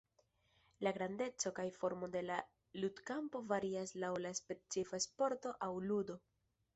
La 0.85 0.91
grandeco 0.97 1.49
kaj 1.59 1.65
formo 1.75 2.07
de 2.15 2.23
la 2.29 2.37
ludkampo 2.83 3.41
varias 3.51 3.93
laŭ 4.05 4.09
la 4.23 4.31
specifa 4.39 5.01
sporto 5.07 5.53
aŭ 5.67 5.73
ludo. 5.91 6.17